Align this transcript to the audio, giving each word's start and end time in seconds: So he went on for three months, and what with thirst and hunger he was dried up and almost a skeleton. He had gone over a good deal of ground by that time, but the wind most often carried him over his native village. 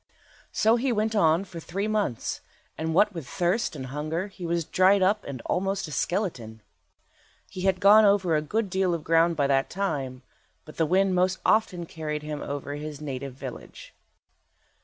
So 0.51 0.77
he 0.77 0.91
went 0.91 1.13
on 1.15 1.43
for 1.45 1.59
three 1.59 1.87
months, 1.87 2.41
and 2.75 2.95
what 2.95 3.13
with 3.13 3.27
thirst 3.27 3.75
and 3.75 3.85
hunger 3.85 4.29
he 4.29 4.47
was 4.47 4.65
dried 4.65 5.03
up 5.03 5.23
and 5.25 5.41
almost 5.45 5.87
a 5.87 5.91
skeleton. 5.91 6.63
He 7.51 7.61
had 7.69 7.79
gone 7.79 8.03
over 8.03 8.35
a 8.35 8.41
good 8.41 8.67
deal 8.71 8.95
of 8.95 9.03
ground 9.03 9.35
by 9.35 9.45
that 9.45 9.69
time, 9.69 10.23
but 10.65 10.77
the 10.77 10.87
wind 10.87 11.13
most 11.13 11.37
often 11.45 11.85
carried 11.85 12.23
him 12.23 12.41
over 12.41 12.73
his 12.73 12.99
native 12.99 13.35
village. 13.35 13.93